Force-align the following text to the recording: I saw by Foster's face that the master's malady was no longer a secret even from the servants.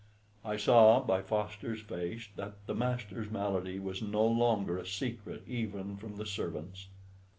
I 0.43 0.57
saw 0.57 0.99
by 0.99 1.21
Foster's 1.21 1.81
face 1.81 2.29
that 2.35 2.65
the 2.65 2.73
master's 2.73 3.29
malady 3.29 3.77
was 3.77 4.01
no 4.01 4.25
longer 4.25 4.79
a 4.79 4.85
secret 4.87 5.43
even 5.45 5.95
from 5.95 6.15
the 6.17 6.25
servants. 6.25 6.87